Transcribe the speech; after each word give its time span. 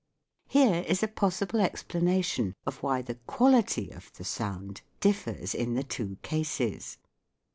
Here 0.47 0.83
is 0.87 1.03
a 1.03 1.07
possible 1.07 1.61
explanation 1.61 2.55
of 2.65 2.81
why 2.81 3.03
the" 3.03 3.13
quality" 3.27 3.91
of 3.91 4.11
the 4.13 4.23
sound 4.23 4.81
differs 4.99 5.53
in 5.53 5.75
the 5.75 5.83
two 5.83 6.17
cases. 6.23 6.97